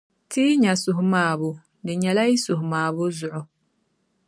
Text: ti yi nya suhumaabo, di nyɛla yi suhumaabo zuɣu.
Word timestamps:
ti 0.29 0.39
yi 0.47 0.53
nya 0.61 0.73
suhumaabo, 0.83 1.49
di 1.85 1.93
nyɛla 2.01 2.23
yi 2.29 2.35
suhumaabo 2.43 3.03
zuɣu. 3.17 3.41